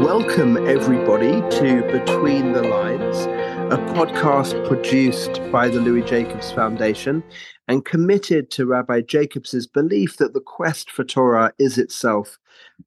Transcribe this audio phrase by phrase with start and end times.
[0.00, 3.26] Welcome, everybody, to Between the Lines,
[3.72, 7.24] a podcast produced by the Louis Jacobs Foundation
[7.66, 12.38] and committed to Rabbi Jacobs's belief that the quest for Torah is itself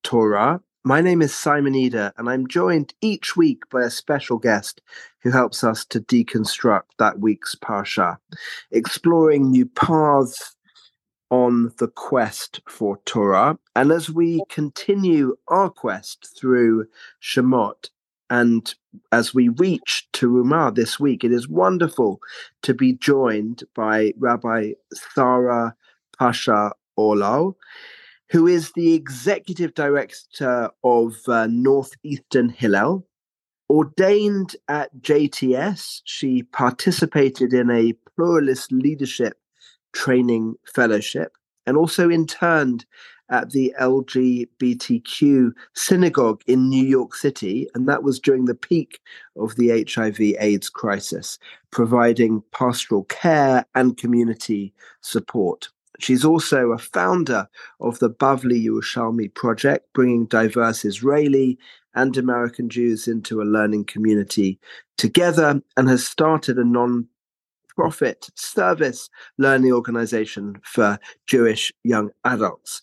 [0.03, 0.61] Torah.
[0.85, 4.81] My name is Simon Eder, and I'm joined each week by a special guest
[5.21, 8.17] who helps us to deconstruct that week's parsha,
[8.69, 10.57] exploring new paths
[11.31, 13.57] on the quest for Torah.
[13.77, 16.87] And as we continue our quest through
[17.21, 17.89] Shemot,
[18.29, 18.75] and
[19.13, 22.19] as we reach Terumah this week, it is wonderful
[22.61, 25.77] to be joined by Rabbi Sarah
[26.19, 27.55] Pasha Orlau,
[28.29, 33.05] who is the executive director of uh, Northeastern Hillel.
[33.69, 39.37] Ordained at JTS, she participated in a pluralist leadership
[39.93, 41.33] training fellowship
[41.65, 42.85] and also interned
[43.29, 48.99] at the LGBTQ synagogue in New York City, and that was during the peak
[49.37, 51.39] of the HIV AIDS crisis,
[51.71, 55.69] providing pastoral care and community support.
[55.99, 57.47] She's also a founder
[57.79, 61.57] of the Bavli Yerushalmi project, bringing diverse Israeli
[61.95, 64.59] and American Jews into a learning community
[64.97, 67.07] together, and has started a non
[67.75, 72.81] profit service learning organization for Jewish young adults.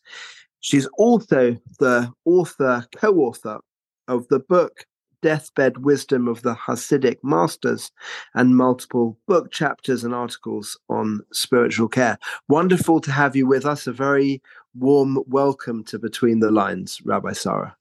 [0.61, 3.61] She's also the author, co author
[4.09, 4.85] of the book
[5.23, 7.93] Deathbed Wisdom of the Hasidic Masters
[8.35, 12.19] and multiple book chapters and articles on spiritual care.
[12.49, 13.87] Wonderful to have you with us.
[13.87, 14.43] A very
[14.75, 17.77] warm welcome to Between the Lines, Rabbi Sara.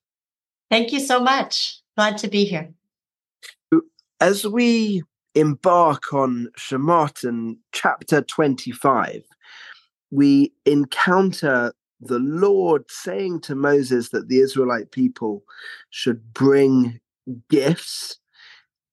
[0.69, 1.81] Thank you so much.
[1.97, 2.69] Glad to be here.
[4.21, 5.03] As we
[5.35, 9.23] embark on Shemot and chapter 25,
[10.11, 15.43] we encounter the Lord saying to Moses that the Israelite people
[15.89, 16.99] should bring
[17.49, 18.17] gifts.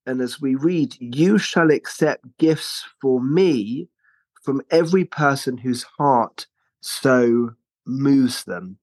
[0.07, 3.89] And as we read, you shall accept gifts for me
[4.43, 6.47] from every person whose heart
[6.81, 7.51] so
[7.87, 8.79] moves them.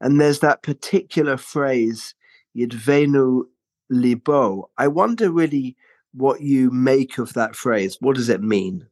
[0.00, 2.14] And there's that particular phrase,
[2.56, 3.42] Yidvenu
[3.90, 4.70] libo.
[4.78, 5.76] I wonder really
[6.14, 7.96] what you make of that phrase.
[8.00, 8.86] What does it mean?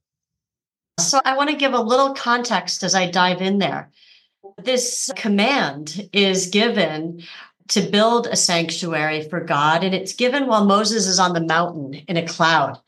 [0.98, 3.90] So I want to give a little context as I dive in there.
[4.62, 7.22] This command is given
[7.70, 11.94] to build a sanctuary for God, and it's given while Moses is on the mountain
[12.08, 12.78] in a cloud,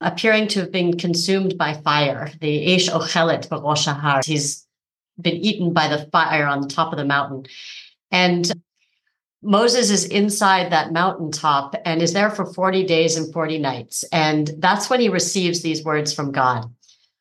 [0.00, 2.30] appearing to have been consumed by fire.
[2.40, 4.66] The Ish Ochelet Barosh He's
[5.20, 7.44] been eaten by the fire on the top of the mountain.
[8.10, 8.50] And
[9.42, 14.02] Moses is inside that mountaintop and is there for 40 days and 40 nights.
[14.12, 16.72] And that's when he receives these words from God.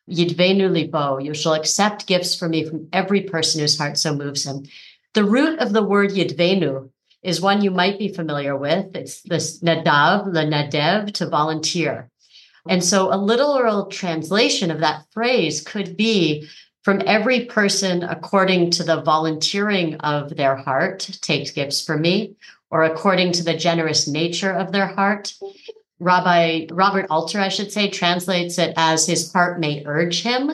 [0.09, 4.45] Yidvenu libo, you shall accept gifts from me from every person whose heart so moves
[4.45, 4.65] him.
[5.13, 6.89] The root of the word yidvenu
[7.23, 8.95] is one you might be familiar with.
[8.95, 12.09] It's this nadav, the nadev, to volunteer.
[12.69, 16.47] And so a literal translation of that phrase could be
[16.83, 22.35] from every person according to the volunteering of their heart takes gifts for me
[22.69, 25.33] or according to the generous nature of their heart
[25.99, 30.51] rabbi robert alter i should say translates it as his heart may urge him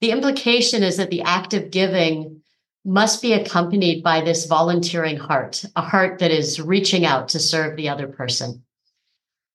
[0.00, 2.41] the implication is that the act of giving
[2.84, 7.76] must be accompanied by this volunteering heart a heart that is reaching out to serve
[7.76, 8.62] the other person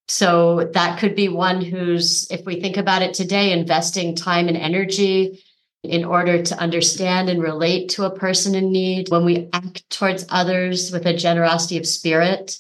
[0.07, 4.55] so that could be one who's if we think about it today investing time and
[4.55, 5.43] energy
[5.83, 10.25] in order to understand and relate to a person in need, when we act towards
[10.29, 12.57] others with a generosity of spirit.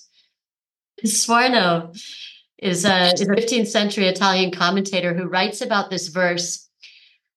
[1.05, 1.95] Sforno
[2.57, 6.66] is a, is a 15th century Italian commentator who writes about this verse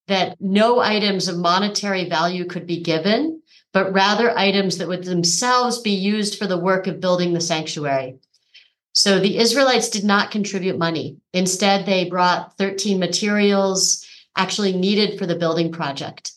[0.09, 3.41] that no items of monetary value could be given,
[3.73, 8.19] but rather items that would themselves be used for the work of building the sanctuary.
[8.93, 11.19] So the Israelites did not contribute money.
[11.33, 14.05] Instead, they brought 13 materials
[14.37, 16.33] actually needed for the building project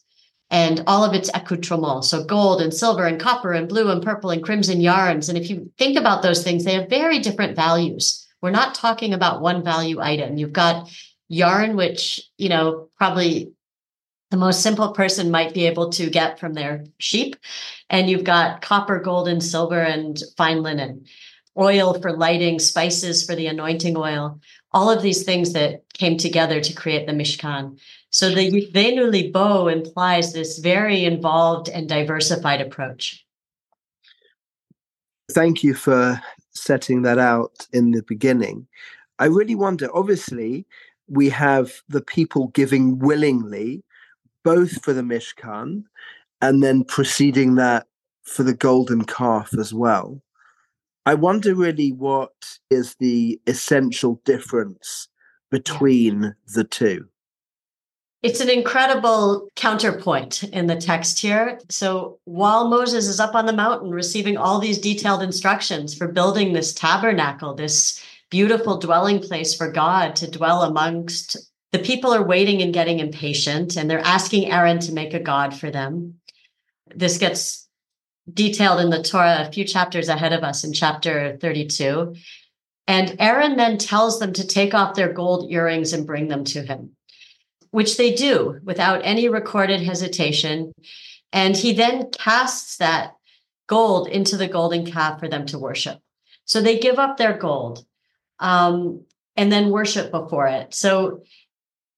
[0.49, 2.09] and all of its accoutrements.
[2.09, 5.29] So gold and silver and copper and blue and purple and crimson yarns.
[5.29, 8.27] And if you think about those things, they have very different values.
[8.41, 10.37] We're not talking about one value item.
[10.37, 10.91] You've got
[11.33, 13.51] yarn, which, you know, probably
[14.31, 17.35] the most simple person might be able to get from their sheep.
[17.89, 21.05] And you've got copper, gold, and silver and fine linen,
[21.57, 24.39] oil for lighting, spices for the anointing oil
[24.73, 27.79] all of these things that came together to create the Mishkan.
[28.09, 33.25] So Yidvenu Libo implies this very involved and diversified approach.
[35.31, 36.19] Thank you for
[36.53, 38.67] setting that out in the beginning.
[39.19, 40.65] I really wonder, obviously,
[41.07, 43.83] we have the people giving willingly,
[44.43, 45.83] both for the Mishkan
[46.41, 47.87] and then preceding that
[48.23, 50.21] for the golden calf as well.
[51.05, 52.31] I wonder really what
[52.69, 55.09] is the essential difference
[55.51, 57.07] between the two.
[58.23, 61.59] It's an incredible counterpoint in the text here.
[61.69, 66.53] So while Moses is up on the mountain receiving all these detailed instructions for building
[66.53, 68.01] this tabernacle, this
[68.33, 71.37] beautiful dwelling place for God to dwell amongst,
[71.71, 75.55] the people are waiting and getting impatient, and they're asking Aaron to make a God
[75.55, 76.15] for them.
[76.95, 77.67] This gets
[78.33, 82.15] detailed in the Torah a few chapters ahead of us in chapter 32.
[82.87, 86.63] And Aaron then tells them to take off their gold earrings and bring them to
[86.63, 86.95] him
[87.73, 90.71] which they do without any recorded hesitation.
[91.31, 93.15] And he then casts that
[93.65, 95.97] gold into the golden calf for them to worship.
[96.45, 97.83] So they give up their gold
[98.39, 99.01] um,
[99.35, 100.73] and then worship before it.
[100.73, 101.23] So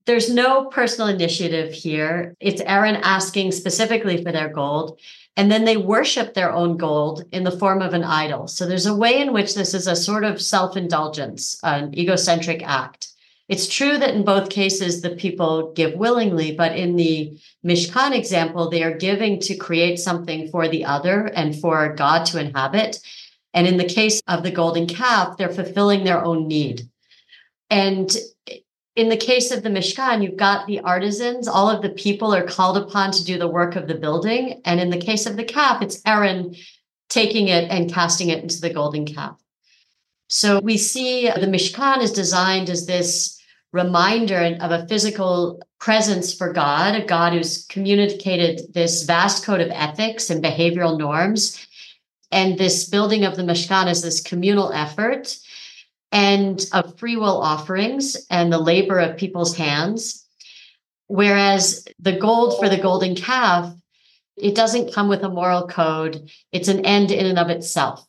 [0.06, 2.36] there's no personal initiative here.
[2.40, 5.00] It's Aaron asking specifically for their gold.
[5.38, 8.48] And then they worship their own gold in the form of an idol.
[8.48, 12.64] So there's a way in which this is a sort of self indulgence, an egocentric
[12.66, 13.10] act.
[13.48, 18.70] It's true that in both cases, the people give willingly, but in the Mishkan example,
[18.70, 23.00] they are giving to create something for the other and for God to inhabit.
[23.56, 26.90] And in the case of the golden calf, they're fulfilling their own need.
[27.72, 28.16] And
[28.96, 32.44] in the case of the Mishkan, you've got the artisans, all of the people are
[32.44, 34.62] called upon to do the work of the building.
[34.66, 36.54] And in the case of the calf, it's Aaron
[37.10, 39.42] taking it and casting it into the golden calf.
[40.28, 43.42] So we see the Mishkan is designed as this
[43.72, 49.70] reminder of a physical presence for God, a God who's communicated this vast code of
[49.72, 51.66] ethics and behavioral norms.
[52.32, 55.38] And this building of the Mishkan is this communal effort
[56.12, 60.26] and of free will offerings and the labor of people's hands.
[61.08, 63.74] Whereas the gold for the golden calf,
[64.38, 68.06] it doesn't come with a moral code, it's an end in and of itself.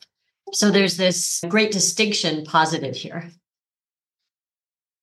[0.52, 3.30] So there's this great distinction posited here.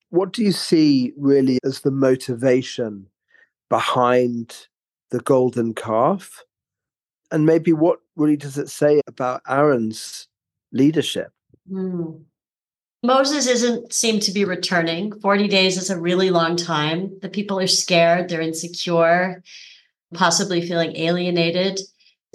[0.10, 3.08] What do you see really as the motivation
[3.70, 4.68] behind
[5.12, 6.44] the golden calf?
[7.32, 10.28] And maybe what really does it say about Aaron's
[10.72, 11.32] leadership?
[11.72, 12.24] Mm.
[13.04, 15.20] Moses isn't seem to be returning.
[15.20, 17.18] 40 days is a really long time.
[17.22, 19.44] The people are scared, they're insecure,
[20.14, 21.80] possibly feeling alienated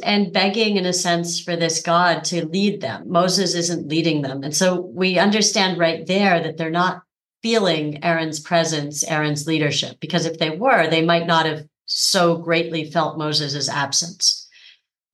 [0.02, 3.10] and begging in a sense for this God to lead them.
[3.10, 4.42] Moses isn't leading them.
[4.42, 7.02] And so we understand right there that they're not
[7.42, 12.90] feeling Aaron's presence, Aaron's leadership, because if they were, they might not have so greatly
[12.90, 14.37] felt Moses' absence.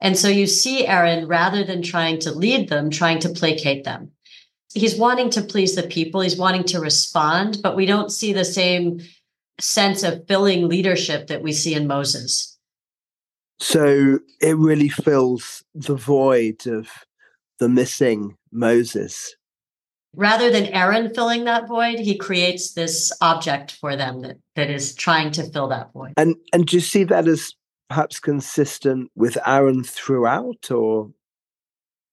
[0.00, 4.10] And so you see Aaron, rather than trying to lead them, trying to placate them.
[4.74, 8.44] He's wanting to please the people, he's wanting to respond, but we don't see the
[8.44, 9.00] same
[9.60, 12.58] sense of filling leadership that we see in Moses.
[13.60, 16.90] So it really fills the void of
[17.60, 19.36] the missing Moses
[20.16, 24.94] rather than Aaron filling that void, he creates this object for them that, that is
[24.94, 26.12] trying to fill that void.
[26.16, 27.54] And and do you see that as
[27.94, 31.10] perhaps consistent with Aaron throughout or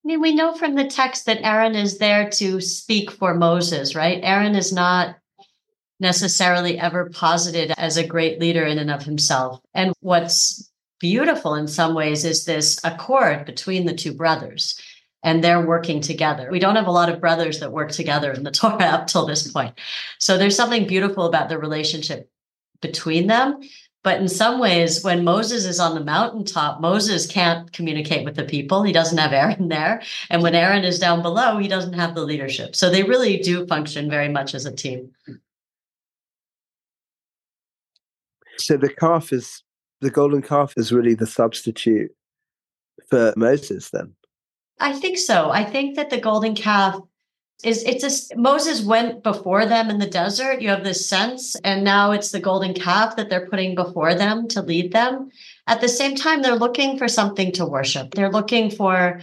[0.04, 3.96] I mean, we know from the text that Aaron is there to speak for Moses,
[3.96, 4.20] right?
[4.24, 5.16] Aaron is not
[6.00, 9.60] necessarily ever posited as a great leader in and of himself.
[9.74, 14.80] And what's beautiful in some ways is this accord between the two brothers
[15.24, 16.50] and they're working together.
[16.52, 19.26] We don't have a lot of brothers that work together in the Torah up till
[19.26, 19.80] this point.
[20.20, 22.30] So there's something beautiful about the relationship
[22.82, 23.60] between them.
[24.04, 28.44] But in some ways, when Moses is on the mountaintop, Moses can't communicate with the
[28.44, 28.82] people.
[28.82, 30.02] He doesn't have Aaron there.
[30.30, 32.76] And when Aaron is down below, he doesn't have the leadership.
[32.76, 35.12] So they really do function very much as a team.
[38.58, 39.64] So the calf is
[40.02, 42.12] the golden calf is really the substitute
[43.10, 44.14] for Moses then.
[44.80, 45.52] I think so.
[45.52, 47.00] I think that the golden calf
[47.64, 50.62] is it's a, Moses went before them in the desert.
[50.62, 54.48] You have this sense, and now it's the golden calf that they're putting before them
[54.50, 55.30] to lead them.
[55.68, 58.14] At the same time, they're looking for something to worship.
[58.14, 59.22] They're looking for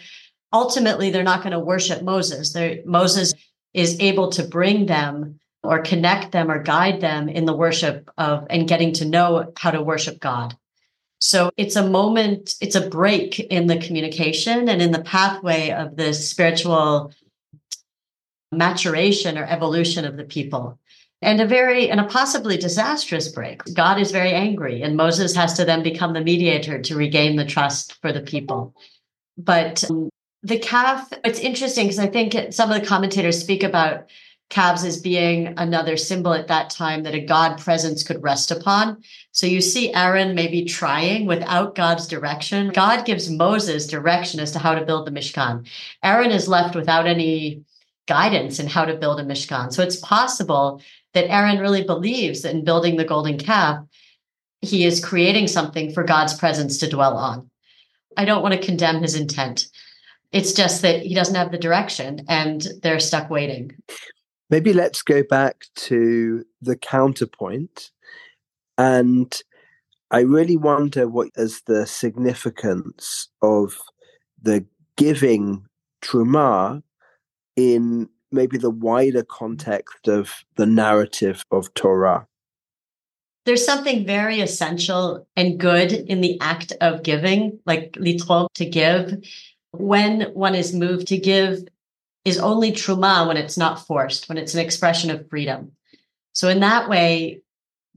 [0.52, 2.52] ultimately they're not going to worship Moses.
[2.52, 3.34] They're, Moses
[3.74, 8.46] is able to bring them or connect them or guide them in the worship of
[8.48, 10.56] and getting to know how to worship God.
[11.20, 15.96] So it's a moment, it's a break in the communication and in the pathway of
[15.96, 17.12] the spiritual
[18.52, 20.78] maturation or evolution of the people.
[21.20, 23.62] And a very, and a possibly disastrous break.
[23.74, 27.44] God is very angry, and Moses has to then become the mediator to regain the
[27.44, 28.72] trust for the people.
[29.36, 30.10] But um,
[30.44, 34.06] the calf, it's interesting because I think some of the commentators speak about
[34.48, 39.02] calves as being another symbol at that time that a God presence could rest upon.
[39.32, 42.70] So you see Aaron maybe trying without God's direction.
[42.70, 45.66] God gives Moses direction as to how to build the Mishkan.
[46.02, 47.62] Aaron is left without any
[48.08, 49.72] guidance in how to build a Mishkan.
[49.72, 50.82] So it's possible
[51.14, 53.84] that Aaron really believes that in building the golden calf,
[54.62, 57.48] he is creating something for God's presence to dwell on.
[58.16, 59.68] I don't want to condemn his intent.
[60.32, 63.72] It's just that he doesn't have the direction and they're stuck waiting.
[64.50, 67.90] Maybe let's go back to the counterpoint.
[68.76, 69.40] And
[70.10, 73.78] I really wonder what is the significance of
[74.42, 74.64] the
[74.96, 75.66] giving
[76.02, 76.82] truma
[77.58, 82.24] in maybe the wider context of the narrative of Torah.
[83.46, 89.12] There's something very essential and good in the act of giving, like litrom, to give.
[89.72, 91.64] When one is moved to give,
[92.24, 95.72] is only truma when it's not forced, when it's an expression of freedom.
[96.34, 97.40] So in that way,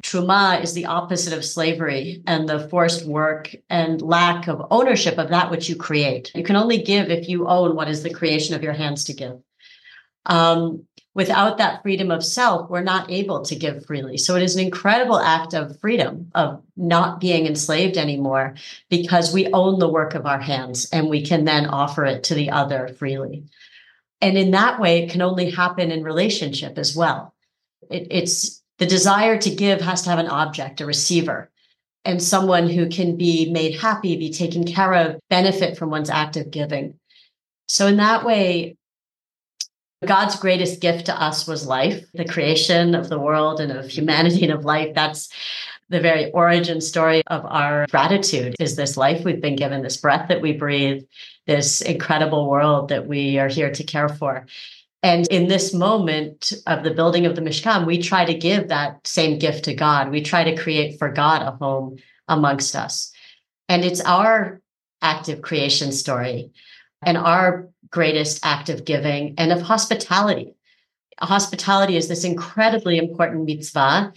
[0.02, 5.30] truma is the opposite of slavery and the forced work and lack of ownership of
[5.30, 6.32] that which you create.
[6.34, 9.14] You can only give if you own what is the creation of your hands to
[9.14, 9.40] give.
[10.26, 14.18] Um, without that freedom of self, we're not able to give freely.
[14.18, 18.56] So it is an incredible act of freedom, of not being enslaved anymore,
[18.90, 22.34] because we own the work of our hands and we can then offer it to
[22.34, 23.44] the other freely.
[24.22, 27.34] And in that way, it can only happen in relationship as well.
[27.90, 31.50] It, it's the desire to give has to have an object, a receiver,
[32.06, 36.38] and someone who can be made happy, be taken care of, benefit from one's act
[36.38, 36.96] of giving.
[37.68, 38.76] So, in that way,
[40.06, 44.44] God's greatest gift to us was life, the creation of the world and of humanity
[44.44, 44.96] and of life.
[44.96, 45.30] That's
[45.90, 50.28] the very origin story of our gratitude is this life we've been given, this breath
[50.30, 51.04] that we breathe,
[51.46, 54.48] this incredible world that we are here to care for.
[55.04, 59.06] And in this moment of the building of the Mishkan, we try to give that
[59.06, 60.10] same gift to God.
[60.10, 63.12] We try to create for God a home amongst us.
[63.68, 64.62] And it's our
[65.02, 66.52] active creation story
[67.02, 70.54] and our greatest act of giving and of hospitality.
[71.20, 74.12] Hospitality is this incredibly important mitzvah.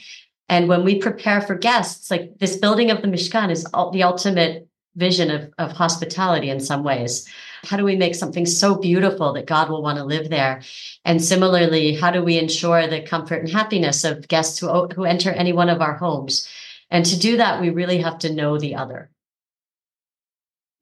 [0.49, 4.69] And when we prepare for guests, like this building of the Mishkan is the ultimate
[4.97, 7.28] vision of, of hospitality in some ways.
[7.64, 10.62] How do we make something so beautiful that God will want to live there?
[11.04, 15.33] And similarly, how do we ensure the comfort and happiness of guests who, who enter
[15.33, 16.49] any one of our homes?
[16.90, 19.11] And to do that, we really have to know the other.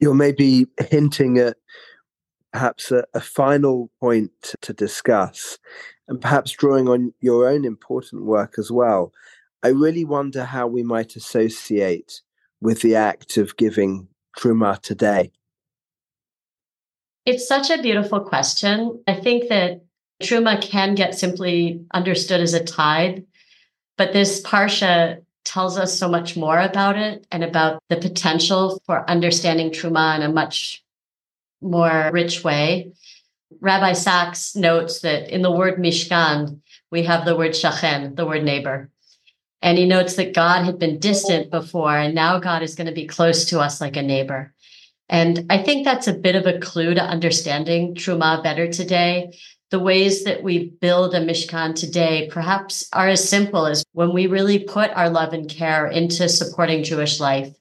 [0.00, 1.56] You're maybe hinting at
[2.52, 5.59] perhaps a, a final point to discuss,
[6.09, 9.12] and perhaps drawing on your own important work as well.
[9.62, 12.23] I really wonder how we might associate
[12.61, 15.32] with the act of giving Truma today?
[17.26, 19.02] It's such a beautiful question.
[19.06, 19.82] I think that
[20.23, 23.23] Truma can get simply understood as a tithe,
[23.99, 29.09] but this Parsha tells us so much more about it and about the potential for
[29.11, 30.81] understanding Truma in a much
[31.62, 32.92] more rich way.
[33.61, 38.45] Rabbi Sacks notes that in the word Mishkan, we have the word shachen, the word
[38.45, 38.90] neighbor.
[39.62, 42.92] And he notes that God had been distant before, and now God is going to
[42.92, 44.52] be close to us like a neighbor.
[45.09, 49.38] And I think that's a bit of a clue to understanding Truma better today.
[49.71, 54.26] The ways that we build a Mishkan today perhaps are as simple as when we
[54.26, 57.54] really put our love and care into supporting Jewish life,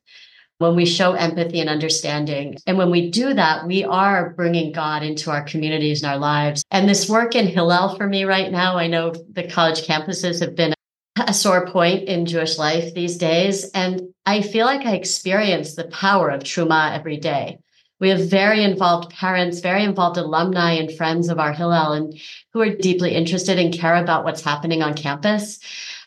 [0.62, 2.56] when we show empathy and understanding.
[2.68, 6.63] And when we do that, we are bringing God into our communities and our lives.
[6.72, 10.56] And this work in Hillel for me right now, I know the college campuses have
[10.56, 10.74] been
[11.18, 13.70] a sore point in Jewish life these days.
[13.72, 17.60] And I feel like I experience the power of Truma every day.
[18.00, 22.20] We have very involved parents, very involved alumni and friends of our Hillel and
[22.53, 25.60] who are deeply interested and care about what's happening on campus.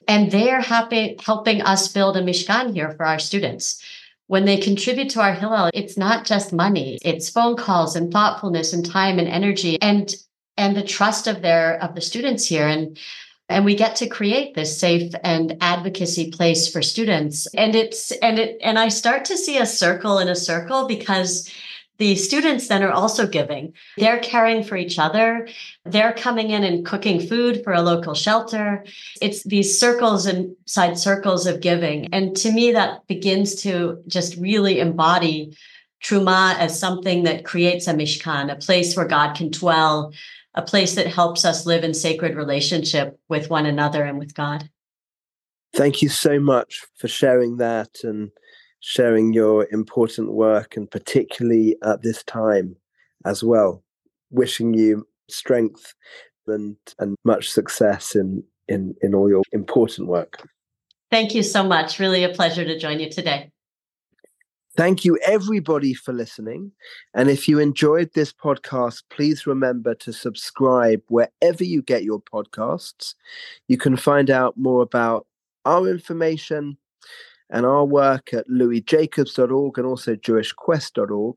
[0.09, 3.83] And they are happy helping us build a Mishkan here for our students.
[4.27, 8.73] When they contribute to our Hillel, it's not just money, it's phone calls and thoughtfulness
[8.73, 10.15] and time and energy and
[10.57, 12.67] and the trust of their of the students here.
[12.67, 12.99] And
[13.49, 18.39] and we get to create this safe and advocacy place for students and it's and
[18.39, 21.51] it and i start to see a circle in a circle because
[21.99, 23.73] the students then are also giving.
[23.97, 25.49] They're caring for each other.
[25.85, 28.85] They're coming in and cooking food for a local shelter.
[29.21, 32.13] It's these circles and side circles of giving.
[32.13, 35.57] And to me that begins to just really embody
[36.03, 40.13] truma as something that creates a mishkan a place where god can dwell
[40.55, 44.69] a place that helps us live in sacred relationship with one another and with God.
[45.75, 48.31] Thank you so much for sharing that and
[48.87, 52.77] sharing your important work, and particularly at this time
[53.25, 53.83] as well.
[54.31, 55.95] Wishing you strength
[56.47, 60.47] and, and much success in, in, in all your important work.
[61.11, 61.99] Thank you so much.
[61.99, 63.51] Really a pleasure to join you today.
[64.77, 66.73] Thank you, everybody, for listening.
[67.15, 73.15] And if you enjoyed this podcast, please remember to subscribe wherever you get your podcasts.
[73.67, 75.27] You can find out more about
[75.65, 76.77] our information
[77.51, 81.37] and our work at louisjacobs.org and also jewishquest.org.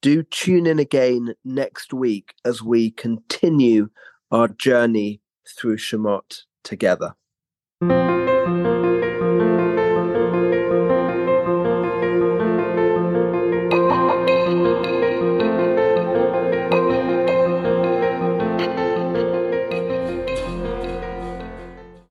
[0.00, 3.88] Do tune in again next week as we continue
[4.30, 5.20] our journey
[5.56, 7.14] through Shemot together.